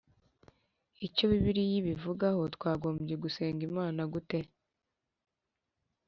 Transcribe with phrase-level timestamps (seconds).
[1.07, 4.39] Icyo Bibiliya ibivugaho Twagombye gusenga Imana dute